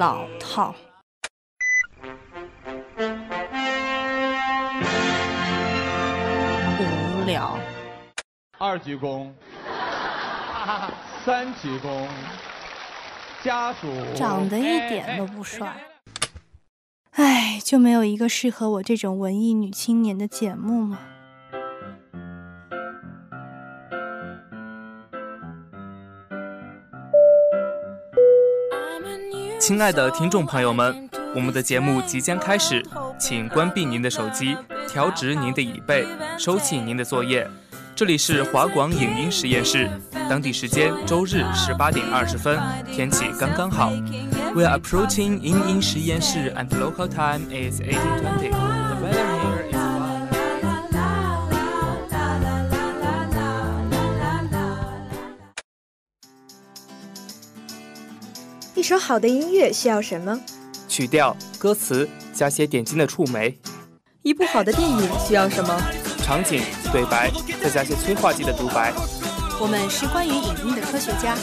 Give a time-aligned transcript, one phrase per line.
[0.00, 0.74] 老套。
[6.78, 7.58] 无聊。
[8.58, 9.30] 二鞠躬，
[11.22, 12.08] 三鞠躬，
[13.44, 15.76] 家属长得一点都不帅。
[17.10, 20.98] 唉，就没有一个适合我这种文艺女青年的节目吗？
[29.70, 32.84] 亲爱的听众朋友们我们的节目即将开始
[33.20, 34.56] 请关闭您的手机
[34.88, 36.04] 调直您的椅背
[36.36, 37.48] 收起您的作业。
[37.94, 39.88] 这里是华广影音实验室
[40.28, 42.58] 当地时间周日十八点二十分
[42.92, 43.90] 天气刚刚好。
[44.56, 48.69] We are approaching 影音实验室 and local time is eighteen twenty
[58.80, 60.40] 一首好的音乐需要什么？
[60.88, 63.54] 曲调、歌词，加些点睛的触媒。
[64.22, 65.78] 一部好的电影需要什么？
[66.24, 67.30] 场景、对白，
[67.62, 68.90] 再加些催化剂的独白。
[69.60, 71.36] 我们是关于影音的科学家，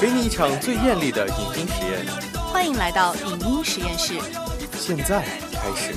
[0.00, 2.06] 给你一场最艳丽的影音实验，
[2.52, 4.20] 欢迎来到影音实验室。
[4.78, 5.92] 现在开始。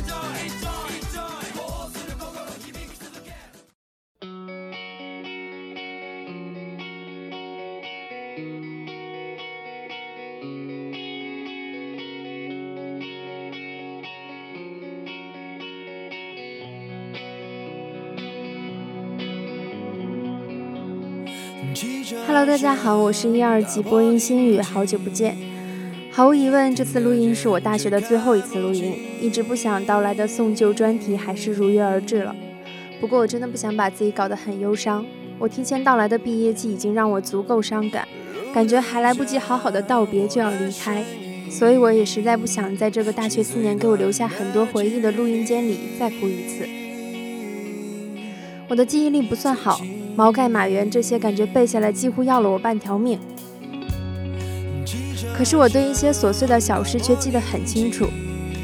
[22.50, 25.38] 大家好，我是一二级播音心语，好久不见。
[26.12, 28.92] 毫无疑问，这次录音是我大学的最后一次录音，
[29.22, 32.36] 一直不想到来的送旧专题还是如约而至了。
[33.00, 35.06] 不过我真的不想把自己搞得很忧伤，
[35.38, 38.08] 我提前到来的毕业季已经让我足够伤感，
[38.52, 41.04] 感觉还来不及好好的道别就要离开，
[41.52, 46.68] 所以我也实在不想在这个大学四年给我留下很多回忆的录音间里再哭一次。
[48.68, 49.80] 我的记忆力不算好。
[50.20, 53.18] 毛概、马原这些感觉背下来几乎要了我半条命，
[55.34, 58.06] 可是我对一些琐碎的小事却记得很清楚。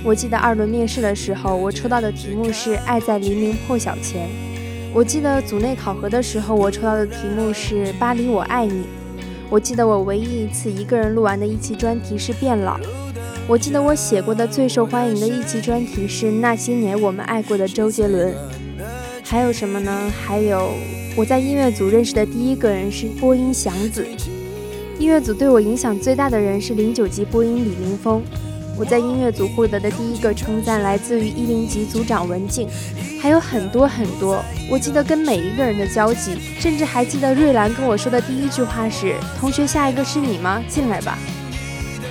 [0.04, 4.28] 我记得二轮面试的时候，我抽到的题目是“爱在黎明破晓前”。
[4.94, 8.84] 我记得组内考核的时候，我抽到的题目是“巴黎我爱你”。
[9.50, 12.78] 我记得我唯一一次一个人录完的一期专题是“变老”。
[13.48, 18.36] 我记得我写过的最受欢迎的一期专题是“那些年我们爱过的周杰伦”。
[19.24, 20.12] 还有什么呢？
[20.22, 20.74] 还有。
[21.18, 24.06] 我在音乐组认识的第一个人是播音祥子，
[25.00, 28.22] 音乐组对我影响最大的人是零九级播音李林峰。
[28.78, 32.68] 我在音乐组获得的第一个称赞来自于一零级组长文静，
[33.22, 34.44] 还有很多很多。
[34.70, 40.62] 我记得跟每一个人的交集，甚至还记得瑞兰跟我说的第一句话是：“同学，下一个是你吗？
[40.68, 41.18] 进来吧。”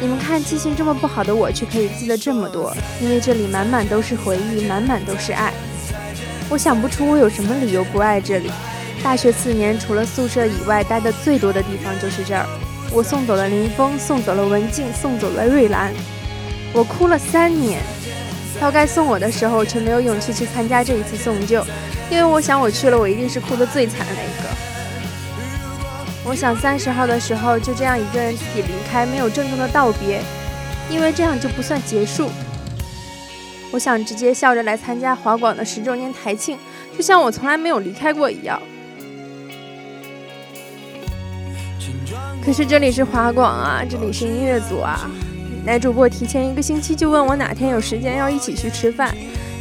[0.00, 5.52] 你们看，记性这么不好的我，却可以记得这么多，因为这里满满都是回忆，满满都是爱。
[6.48, 8.50] 我想不出我有什么理由不爱这里。
[9.04, 12.46] 大学四年，除了宿舍以外，待的最多的地方就是这儿。
[12.90, 15.92] 我送走了林峰，送走了文静，送走了瑞兰，
[16.72, 17.82] 我哭了三年。
[18.58, 21.62] 到该送我的时候，却没有勇气去参加这一次送旧，
[22.10, 24.48] 因为我想我去了，我一定是哭得最惨的那一个。
[26.24, 30.22] 我想三十号的时候就这样一个人自己离开，没有郑重的道别，
[30.88, 32.30] 因为这样就不算结束。
[33.70, 36.58] 我想直接笑着来参加华广的十周年台庆，
[36.96, 38.58] 就像我从来没有离开过一样。
[42.44, 45.10] 可是这里是华广啊，这里是音乐组啊。
[45.64, 49.14] 男主播提前一个星期就问我哪天有时间要一起去吃饭。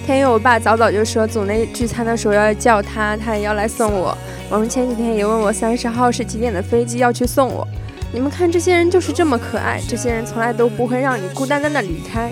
[0.05, 4.17] 天佑我爸早早就说组内聚餐的时候要叫他，他也要来送我。
[4.49, 7.65] 我们前几天也问我三十号是几点的飞机要去送我。
[8.11, 12.29] 你们看这些人就是这么可爱，这些人从来都不会让你孤单单的离开。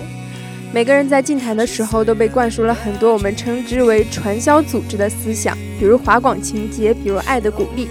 [0.70, 7.88] 每个人在进台的时候都被灌输了很多我们称之为传销组织的思想，比如华广情节，比如爱的鼓励。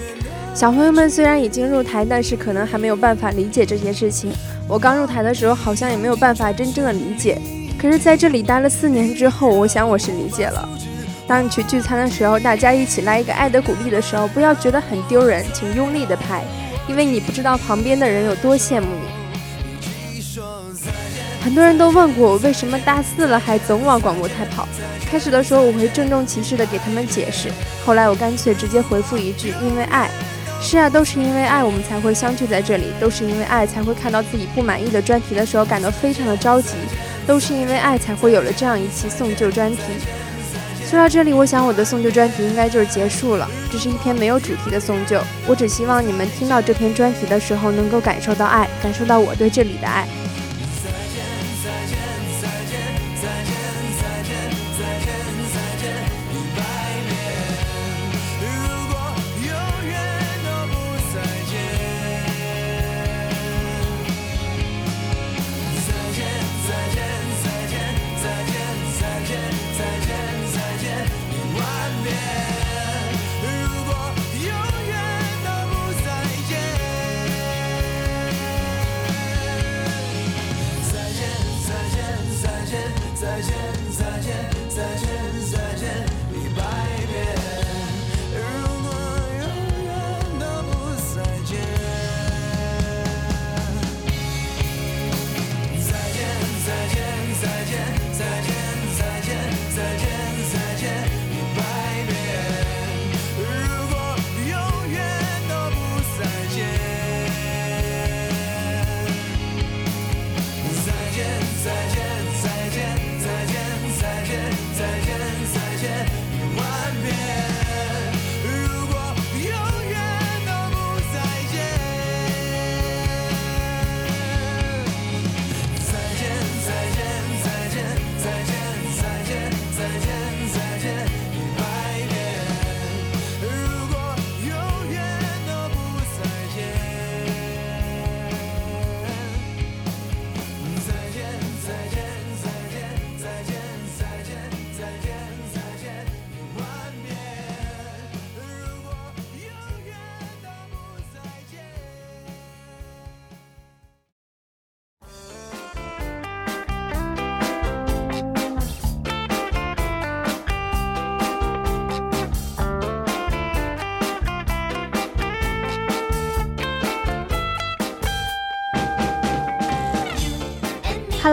[0.53, 4.31] 小朋友们虽然已经入台，但是可能还没有办法理解这些事情。
[4.67, 7.39] 我刚入台的时候，好像也没有办法真正的理解。
[7.79, 10.67] 可是在这里待了四年之后，我想我是理解了。
[11.25, 16.43] 当你去聚餐的时候，大家一起来一个爱的鼓励的时候，不要觉得很丢人，请用力的拍，
[16.87, 19.21] 因为你不知道旁边的人有多羡慕你。
[21.43, 24.67] 很多人都问过我为什么大四了还总往广播台跑。
[25.09, 27.49] 开始的时候我会郑重其事的给他们解释，
[27.83, 30.09] 后来我干脆直接回复一句：因为爱。
[30.63, 36.75] 是啊，都是因为爱，我们才会相聚在这里；都是因为爱，才会看到自己不满意的专题的时候感到非常的着急；
[37.25, 39.81] 都是因为爱，才会有了这样一期送旧专题。
[40.87, 43.49] 说到这里，我想我的送旧专题应该就是结束了。
[43.71, 50.07] 这是一篇没有主题的送旧，我只希望你们听到这篇专题的时候，能够感受到爱，感受到我对这里的爱。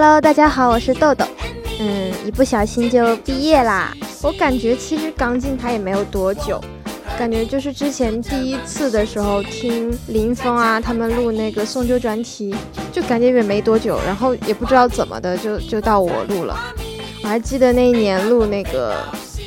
[0.08, 1.22] Hello，大家好，我是豆豆。
[1.78, 3.92] 嗯，一不小心就毕业啦。
[4.22, 6.58] 我感觉其实刚进台也没有多久，
[7.18, 12.54] 感觉就是之前第一次的时候听林峰啊他们录那个送旧专题，
[12.90, 16.58] 就感觉也没多久，然后也不知道怎么的就就到我录了。
[17.22, 18.94] 我还记得那一年录那个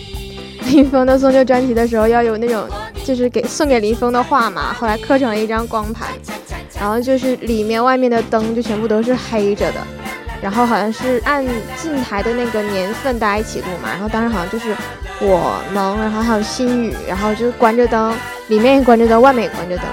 [0.72, 2.68] 林峰的送旧专题的时候，要有那种
[3.04, 6.10] 就是给送给林峰的话嘛，后来刻成了一张光盘，
[6.80, 9.80] 然后就是里面外面的灯就全部都是黑着的。
[10.42, 11.46] 然后好像是按
[11.78, 14.76] 进台的那个年份大家一起录嘛，然后当时好像就是
[15.20, 18.12] 我萌，然后还有心雨，然后就关着灯，
[18.48, 19.86] 里面也关着灯，外面也关着灯，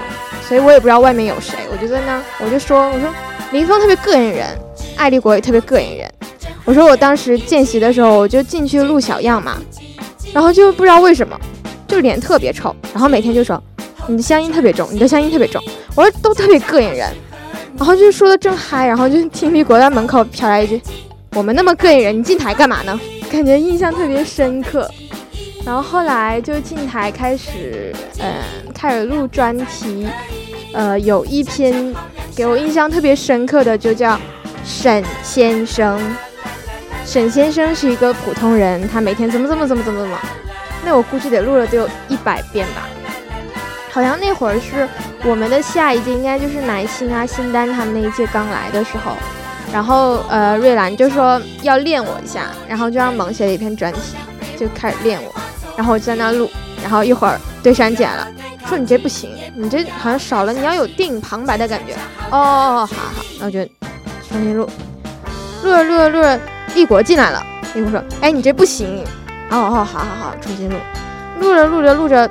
[0.47, 3.07] 所以我也不知道外面有谁，我就在那，我就说，我说
[3.51, 4.47] 林峰特别膈应人，
[4.97, 6.11] 艾立国也特别膈应人，
[6.65, 9.57] 我说我当时见习的时候，我就进去录小样嘛，
[10.33, 11.39] 然后就不知道为什么，
[11.87, 13.61] 就脸特别臭，然后每天就说
[14.07, 15.61] 你的乡音特别重，你的乡音特别重，
[15.95, 17.13] 我说都特别膈应人。
[17.79, 20.81] 然后就说的正嗨，然后就听李国在门口飘来一句
[21.33, 22.99] ：“我们那么膈应人，你进台干嘛呢？”
[23.31, 24.91] 感觉印象特别深刻。
[25.65, 28.33] 然后后来就进台开始，嗯，
[28.73, 30.05] 开始录专题。
[30.73, 31.95] 呃，有一篇
[32.35, 34.19] 给我印象特别深刻的，就叫
[34.65, 35.99] 沈先生。
[37.05, 40.19] 沈先生是一个普通人，他每天怎么怎么怎么怎么怎么。
[40.83, 42.89] 那我估计得录了得有一百遍吧。
[43.91, 44.87] 好像那会儿是
[45.23, 49.13] 我们的下一届，应该就是南星啊、新丹他们那一届刚来的时候，
[49.73, 54.15] 然后呃，瑞兰就说要练我一下，然后就让萌写了一篇专题，
[54.57, 55.33] 就开始练我，
[55.75, 56.49] 然后我就在那录，
[56.81, 58.27] 然后一会儿对删减了，
[58.67, 61.93] 说你这不行，你这好像少了，你要有电影旁白的感觉。
[62.31, 62.39] 哦哦
[62.81, 63.65] 哦，好好，那我就
[64.29, 64.69] 重新录，
[65.63, 66.39] 录着录着录着，
[66.75, 67.43] 立国进来了，
[67.73, 69.03] 立国说，哎，你这不行。
[69.49, 70.75] 哦哦，好好好，重新录，
[71.39, 72.29] 录着录着录着，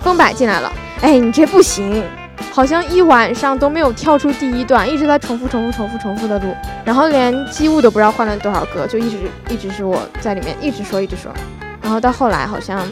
[0.00, 0.72] 风柏进来了。
[1.02, 2.04] 哎，你这不行，
[2.52, 6.54] 好像一晚上都没有跳出第一段，一直在重复、重复、重复、重复的录，
[6.84, 9.16] 然后连机务都不知道换了多少个，就一直
[9.48, 11.32] 一直是我在里面一直说、一直说，
[11.80, 12.86] 然后到后来好像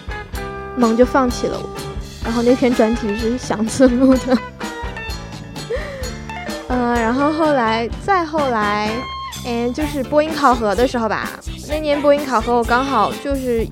[0.75, 1.69] 萌就放弃了我，
[2.25, 4.39] 然后那篇专题是祥子录的，
[6.69, 8.91] 嗯，然后后来再后来，
[9.45, 11.29] 嗯，就是播音考核的时候吧，
[11.69, 13.67] 那年播音考核我刚好就是。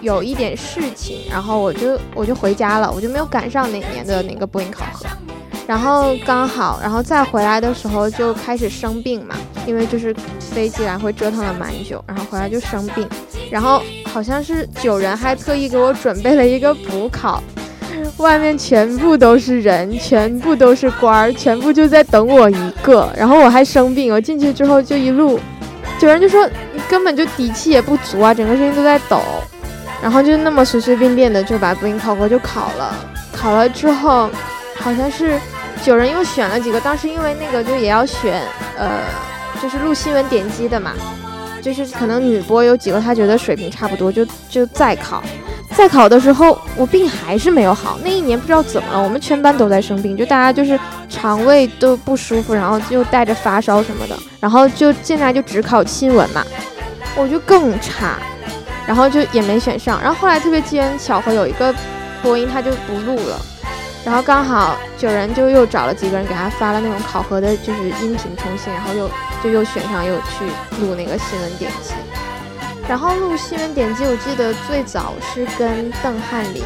[0.00, 5.06] 有一点事情，然后我就我就回家了，我就没有赶上哪年的那个播音考核。
[5.66, 13.08] 然后刚好，然后再回来的时候就开始生病嘛，因为就是飞机来回折腾了蛮久，然后回来就生病。
[13.50, 13.80] 然后
[14.12, 17.40] 好像是九人还特意给我准备了一个补考，
[18.16, 23.08] 外面全部都是人，全部都是官儿，全部就在等我一个。
[23.16, 25.38] 然后我还生病，我进去之后就一路，
[26.00, 29.20] 九人就说你根本就底气也不足啊，整个声音都在抖。
[30.02, 32.94] 然后就那么随随便便的就把播音考核就考了，
[33.32, 34.30] 考了之后，
[34.78, 35.38] 好像是
[35.84, 38.42] 九人又选了几个，当时因为那个就也要选，
[38.78, 39.02] 呃，
[39.62, 40.92] 就是录新闻点击的嘛，
[41.60, 45.22] 就是可能女播有几个她觉得水平差不多，就就再考，
[45.74, 50.80] 再考的时候我病还是没有好，那一年不知道怎么了，我们全班都在生病，就大家就是
[51.10, 56.42] 肠胃都不舒服，然后就带着发烧什么的，然后就进来就只考新闻嘛，
[57.16, 58.16] 我就更差。
[58.90, 61.72] 然后就也没选上，然后后来特别机缘巧合，有一个
[62.24, 63.40] 播音他就不录了，
[64.04, 69.08] 然后刚好九人就又找了几个人给他发了那种考核的，就是音频重新，然后又
[69.44, 70.44] 就又选上，又去
[70.80, 71.94] 录那个新闻点击。
[72.88, 76.60] 然后录新闻点击，我记得最早是跟邓翰林，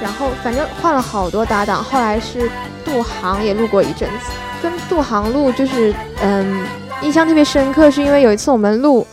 [0.00, 2.48] 然后反正换了好多搭档，后来是
[2.84, 4.30] 杜航也录过一阵子，
[4.62, 6.64] 跟杜航录就是嗯
[7.02, 9.04] 印象特别深刻，是因为有一次我们录，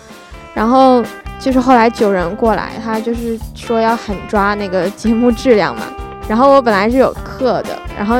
[0.54, 1.04] 然后。
[1.40, 5.84] 就是后来九人过来，他就是说要狠抓那个节目质量嘛。
[6.28, 8.18] 然后我本来是有课的，然后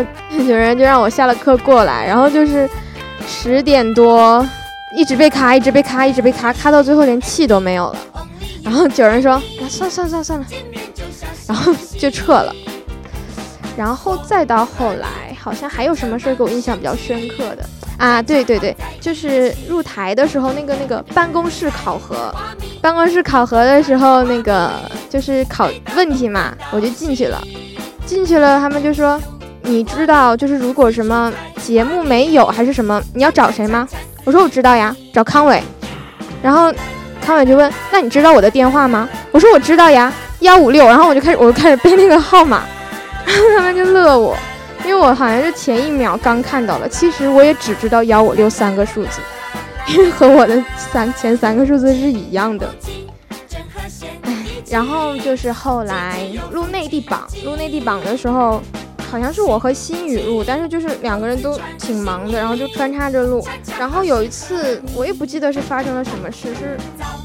[0.48, 2.70] 九人就让我下了课过来，然后就是
[3.28, 4.48] 十点多
[4.96, 7.98] 一直被卡，一直被卡，一直被卡，卡到最后连气都没有了。
[8.64, 10.46] 然后九人说：“那算算算算了。”
[11.48, 12.54] 然后就撤了。
[13.76, 17.64] 然后再到后来，好像还有什么事给我印象比较深刻的。
[17.98, 22.34] 啊，对对对，就是入台的时候，那个那个办公室考核，
[22.82, 24.72] 办公室考核的时候，那个
[25.10, 27.42] 就是考问题嘛，我就进去了。
[28.06, 29.20] 进去了，他们就说
[29.64, 31.34] ：“你知道，就是如果什么
[31.64, 33.88] 节目没有还是什么，你要找谁吗？”
[34.24, 35.64] 我说：“我知道呀，找康伟。”
[36.44, 36.72] 然后
[37.20, 42.62] 康伟就问：“那你知道我的电话吗？”我说：“我知道呀，幺五六。”然后我就开始，我就开始背那个号码，
[43.26, 44.38] 然后他们就乐我，
[44.86, 49.20] 因为我好像是前一秒刚看到了，其实我也只知道幺五六三个数字，
[49.90, 52.72] 因 为和我的三前三个数字是一样的。
[54.22, 58.62] 唉然后就是后来录内地榜，录内地榜的时候，
[59.10, 63.44] 好像是我和新宇录，但是就是两个人都挺忙的，然后就穿插着录。
[63.80, 66.78] 然后有一次我也不记得是发生了什么事，是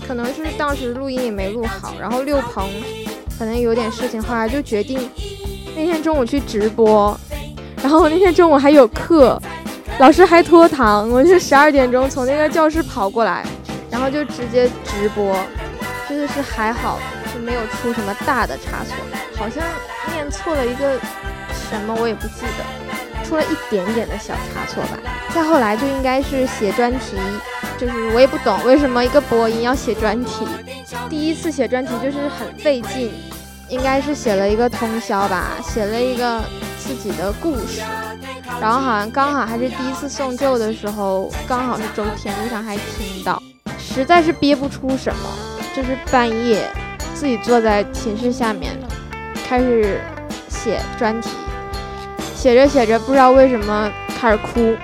[0.09, 2.67] 可能是当时录音也没录好，然后六鹏
[3.39, 5.11] 可能有点事情，后来就决定
[5.77, 7.19] 那天中午去直播。
[7.83, 9.41] 然后那天中午还有课，
[9.99, 13.45] 老师还拖堂，我就十二点钟从那个教室跑过来，
[13.91, 15.37] 然后就直接直播，
[16.09, 16.99] 真的是还好。
[17.43, 18.95] 没有出什么大的差错，
[19.35, 19.65] 好像
[20.13, 20.99] 念错了一个
[21.71, 24.99] 什么，我也不记得，出了一点点的小差错吧。
[25.35, 27.17] 再后来就应该是写专题，
[27.79, 30.47] 就是我也不懂为什么一个播音要写专题。
[31.09, 33.11] 第一次写专题就是很费劲，
[33.71, 36.43] 应该是写了一个通宵吧，写了一个
[36.97, 37.81] 自己的故事，
[38.61, 43.41] 然后好像刚好还是第一次送旧的时候，刚好是周天，路上还听到，
[43.79, 45.21] 实在是憋不出什么，
[45.75, 46.69] 就是半夜。
[47.15, 48.73] 自己坐在寝室下面，
[49.47, 50.01] 开始
[50.49, 51.29] 写专题，
[52.35, 54.75] 写着写着不知道为什么开始哭，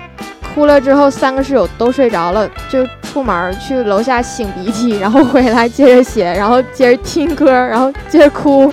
[0.53, 8.71] 哭了之后三个室友都睡着了，就出门去楼下擤鼻涕，然后回来接着写，然后接着听歌，然后接着哭。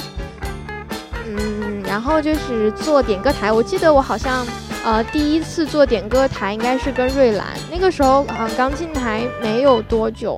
[1.94, 4.44] 然后就是做点歌台，我记得我好像
[4.84, 10.36] 呃第一次做点歌台应该是跟瑞兰，那个时候好像刚进台没有多久。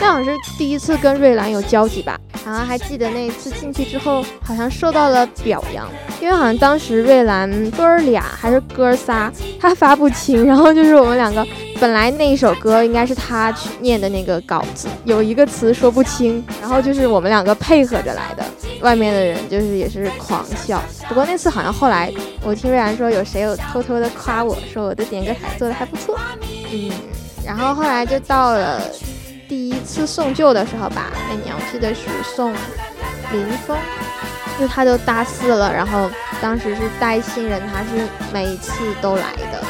[0.00, 5.88] 那好像是第一次跟瑞兰有交集吧，然后还记得那一次进去之后，好像受到了表扬，
[6.20, 11.46] 因为好像当时瑞兰哥儿俩还是哥仨，他发不清，然后就是我们两个，
[11.80, 18.44] 本来那一首歌应该是他去念的那个稿子，有一个词说不清，然后就是我们两个配合着来的，
[18.80, 20.82] 外面的人就是也是狂笑。
[21.08, 26.18] 不过那次好像后来我听瑞兰说，有谁有偷偷的夸我说我的点歌台做的还不错，
[26.72, 26.90] 嗯，
[27.44, 28.80] 然后后来就到了。
[29.48, 32.00] 第一次送旧的时候吧，那年我记得是
[32.34, 32.52] 送
[33.30, 33.78] 林峰，
[34.58, 36.10] 就他都大四了，然后
[36.42, 39.62] 当时是带新人，他是每一次都来的，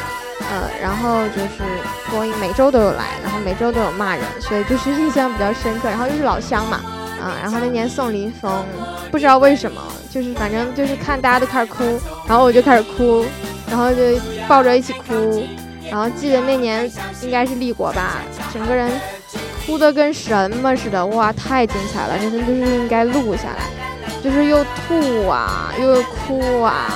[0.49, 1.61] 呃，然后就是
[2.09, 5.87] 播音每周都有来，然后每周都有骂人，所以就是印象比较深刻。
[5.87, 6.81] 然后又是老乡嘛，
[7.21, 8.65] 啊，然后那年送林峰，
[9.11, 11.83] 不知道为什么，就是反正就是看大家都开始哭，
[12.27, 13.25] 然后我就开始哭，
[13.69, 14.01] 然后就
[14.47, 15.45] 抱着一起哭，
[15.89, 16.89] 然后记得那年
[17.21, 18.21] 应该是立国吧，
[18.53, 18.91] 整个人。
[19.65, 22.17] 哭的跟什么似的，哇，太精彩了！
[22.17, 23.67] 真的就是应该录下来，
[24.23, 26.93] 就是又吐啊，又哭啊，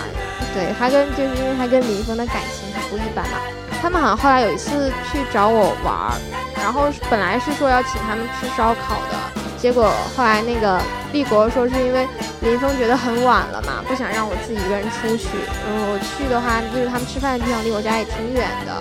[0.53, 3.39] 对，还跟就是因为他跟林峰的感情不一般嘛。
[3.81, 6.15] 他们好像后来有一次去找我玩儿，
[6.55, 10.81] 然后本来是说要请他们吃烧烤的，结果后来那个
[11.13, 12.07] 立国说是因为
[12.41, 15.27] 林峰觉得很晚了嘛，不想让我自己一个人出去，
[15.67, 18.73] 嗯，我去的话就是他们吃饭的地方离我家也挺远的，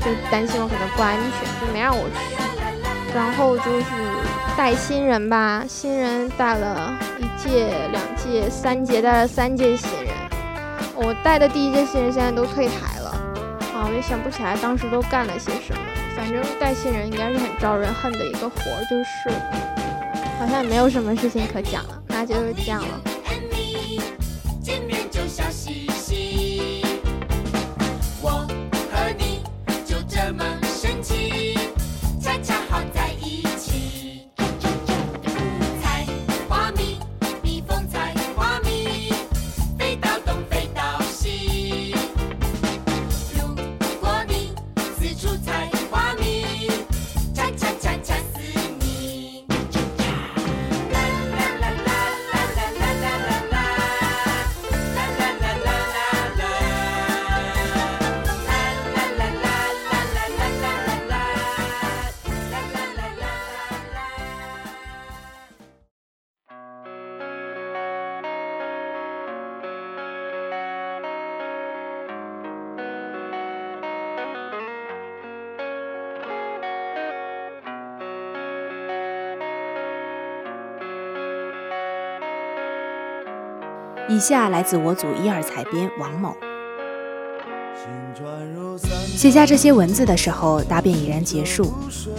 [0.00, 3.14] 就担心我可能不安全，就没让我去。
[3.14, 3.86] 然后就是
[4.56, 10.14] 带新人吧，新人带了一届、两届、三届，带了三届新人。
[10.94, 13.10] 我带的第一届新人现在都退台了，
[13.74, 15.78] 啊，我也想不起来当时都干了些什么。
[16.16, 19.28] 反正带新人应该是很招人恨的一个活儿，就是，
[20.42, 23.11] 好像也没有什么事情可讲了，那就这样了。
[84.08, 86.34] 以下来自我组一二采编王某。
[89.06, 91.72] 写下这些文字的时候，答辩已然结束。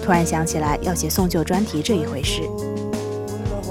[0.03, 2.41] 突然想起来要写送旧专题这一回事。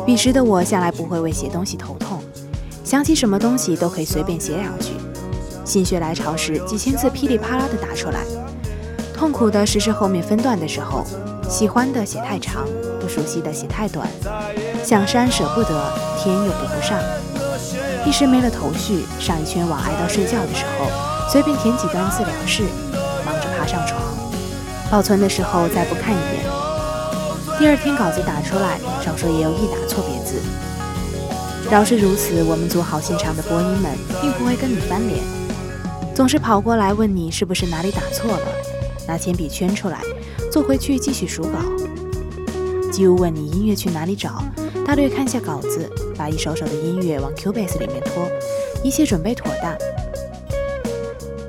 [0.05, 2.23] 彼时的我向来不会为写东西头痛，
[2.85, 4.93] 想起什么东西都可以随便写两句。
[5.65, 8.25] 心血来潮时，几千字噼里啪啦的打出来。
[9.15, 11.05] 痛苦的是是后面分段的时候，
[11.49, 12.67] 喜欢的写太长，
[13.01, 14.09] 不熟悉的写太短，
[14.83, 16.99] 想删舍不得，添又补不上，
[18.07, 19.05] 一时没了头绪。
[19.19, 20.87] 上一圈网挨到睡觉的时候，
[21.31, 22.63] 随便填几段字了事，
[23.25, 24.01] 忙着爬上床，
[24.91, 26.45] 保存的时候再不看一眼。
[27.59, 30.41] 第二天稿子打出来，少说也有一打错别字。
[31.71, 35.23] 饶是如此，我们组好现场的播音们并不会跟你翻脸，
[36.15, 38.49] 总是跑过来问你是不是哪里打错了，
[39.07, 40.01] 拿铅笔圈出来，
[40.51, 41.59] 坐回去继续数稿。
[42.91, 44.43] 几乎问你音乐去哪里找，
[44.85, 45.89] 大略看下稿子，
[46.23, 48.31] 把一首首的音乐往 Cubase 里面拖，
[48.85, 49.77] 一切准备妥当。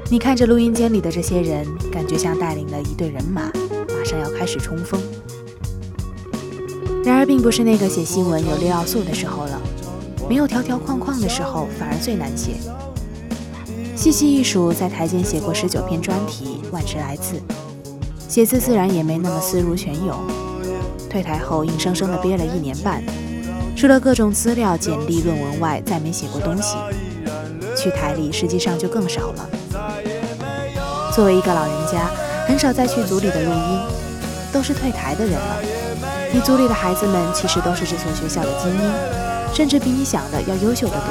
[0.09, 3.51] 你看着录音间里的这些人，感觉像带领了一队人马，
[3.95, 4.99] 马上要开始冲锋。
[7.05, 9.61] 然而，并不是那个写新闻有六要素的时候了，
[10.27, 12.53] 没有条条框框的时候，反而最难写。
[13.95, 17.39] 细细一数，在台间写过十九篇专题，万十来字，
[18.27, 20.17] 写字自然也没那么思如泉涌。
[21.11, 23.03] 退台后，硬生生的憋了一年半，
[23.75, 26.77] 除了各种资料、简历、论文外，再没写过东西。
[27.75, 29.49] 去台里实际上就更少了。
[31.13, 32.09] 作为一个老人家，
[32.47, 33.79] 很少再去组里的录音，
[34.53, 35.57] 都是退台的人了。
[36.31, 38.91] 你组里的孩子们其实都是这所学校的精英，
[39.53, 41.07] 甚至比你想的要优秀的多，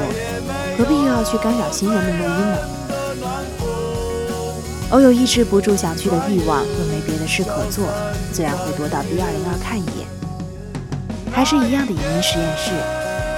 [0.78, 2.58] 何必又要去干扰新人们录音呢？
[4.90, 7.84] 偶有抑制不住想去的欲望，又没别的事可做，
[8.32, 9.91] 自然会躲到 B 二零二看一眼。
[11.32, 12.70] 还是一样的影音实验室，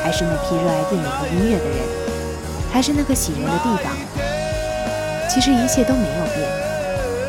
[0.02, 1.78] 还是那批热爱电影和音乐的人，
[2.72, 3.92] 还是那个喜人的地方。
[5.30, 6.48] 其实一切都没有变，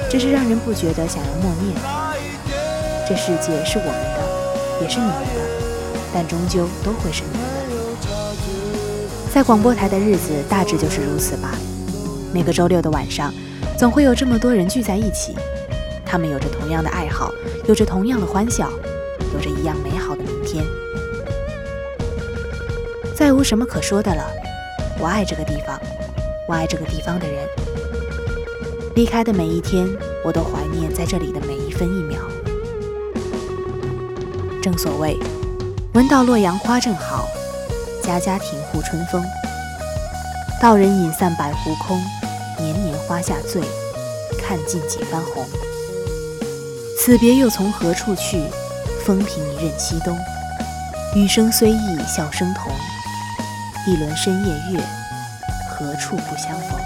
[0.09, 1.73] 只是让人不觉得想要默念：
[3.07, 4.25] 这世界是我们的。
[4.81, 5.41] 也是你们的，
[6.13, 7.55] 但终究都会是你们的。
[9.33, 11.51] 在广播台的日子大致就是如此吧。
[12.33, 13.33] 每个周六的晚上，
[13.77, 15.33] 总会有这么多人聚在一起，
[16.05, 17.31] 他们有着同样的爱好，
[17.67, 18.69] 有着同样的欢笑，
[19.33, 19.94] 有着一样美
[23.45, 24.25] 什么可说的了。
[24.99, 25.79] 我爱这个地方，
[26.47, 27.47] 我爱这个地方的人。
[28.95, 29.87] 离开的每一天，
[30.23, 32.19] 我都怀念在这里的每一分一秒。
[34.63, 35.19] 正所谓，
[35.93, 37.27] 闻到洛阳花正好，
[38.01, 39.23] 家家庭户春风。
[40.59, 42.01] 道人饮散百壶空，
[42.57, 43.61] 年年花下醉，
[44.41, 45.45] 看尽几番红。
[46.97, 48.41] 此别又从何处去？
[49.05, 50.17] 风平一任西东。
[51.13, 52.71] 雨声虽异，笑声同。
[53.87, 54.79] 一轮深夜月，
[55.69, 56.79] 何处不相逢？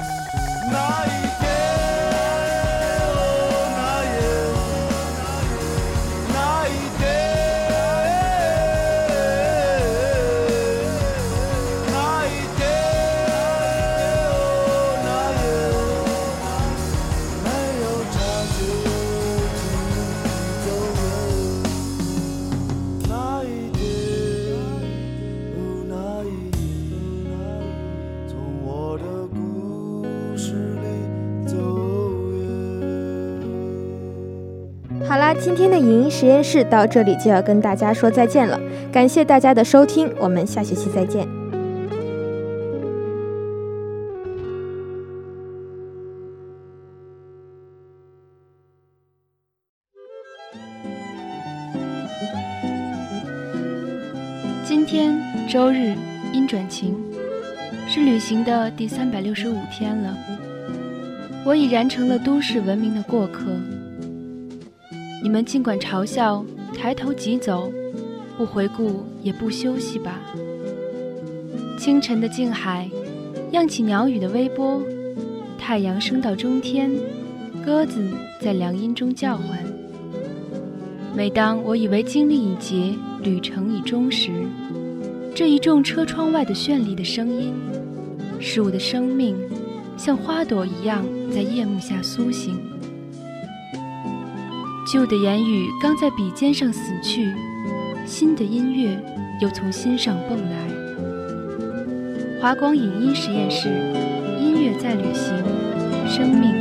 [35.49, 41.27] 今天的影音实验室到这里就要跟大家说再见了，感谢大家的收听，我们下学期再见。
[54.63, 55.95] 今天周日，
[56.31, 56.95] 阴转晴，
[57.88, 60.15] 是旅行的第三百六十五天了，
[61.43, 63.45] 我已然成了都市文明的过客。
[65.21, 67.71] 你们尽管嘲笑，抬头即走，
[68.38, 70.19] 不回顾也不休息吧。
[71.77, 72.89] 清晨的静海，
[73.51, 74.82] 漾起鸟语的微波，
[75.58, 76.91] 太阳升到中天，
[77.65, 79.60] 鸽子在凉荫中叫唤。
[81.15, 84.32] 每当我以为经历已竭，旅程已终时，
[85.36, 87.53] 这一众车窗外的绚丽的声音，
[88.39, 89.36] 使我的生命
[89.97, 92.58] 像花朵一样在夜幕下苏醒。
[94.91, 97.32] 旧的言语刚在笔尖上死去，
[98.08, 98.99] 新的音乐
[99.39, 100.67] 又从心上蹦来。
[102.41, 103.69] 华光影音实验室，
[104.39, 105.38] 音乐在旅行，
[106.08, 106.56] 生命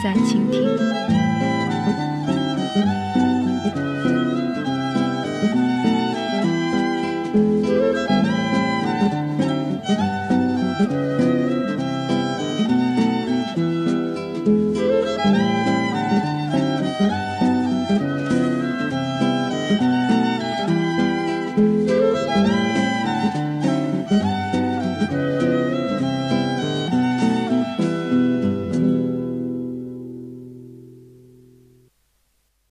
[0.00, 0.62] 在倾听。